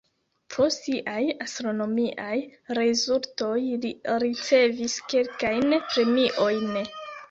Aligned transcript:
Pro 0.53 0.69
siaj 0.75 1.19
astronomiaj 1.45 2.33
rezultoj 2.79 3.55
li 3.87 3.95
ricevis 4.27 5.01
kelkajn 5.17 5.81
premiojn. 5.95 6.87